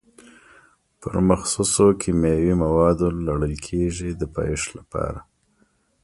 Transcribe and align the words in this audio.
پر 0.99 1.13
مخصوصو 1.29 1.85
کیمیاوي 2.01 2.53
موادو 2.63 3.07
لړل 3.27 3.53
کېږي 3.67 4.09
د 4.19 4.21
پایښت 4.35 4.69
لپاره. 4.77 5.19